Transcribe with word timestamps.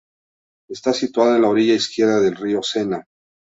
Está 0.67 0.93
situado 0.93 1.35
en 1.35 1.43
la 1.43 1.49
orilla 1.49 1.75
izquierda 1.75 2.19
del 2.19 2.35
río 2.35 2.63
Sena. 2.63 3.05